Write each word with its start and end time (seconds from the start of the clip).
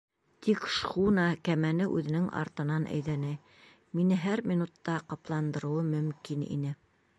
Тик 0.45 0.61
шхуна 0.75 1.25
кәмәне 1.49 1.87
үҙенең 1.97 2.25
артынан 2.39 2.89
әйҙәне, 2.95 3.35
мине 4.01 4.19
һәр 4.25 4.45
минутта 4.53 4.99
ҡапландырыуы 5.13 5.87
мөмкин 5.95 6.47
ине. 6.53 6.77